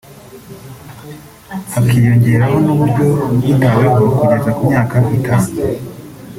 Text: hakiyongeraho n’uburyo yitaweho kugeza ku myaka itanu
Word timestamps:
hakiyongeraho 1.73 2.55
n’uburyo 2.65 3.07
yitaweho 3.43 4.03
kugeza 4.15 4.49
ku 4.57 4.61
myaka 4.69 4.97
itanu 5.17 5.47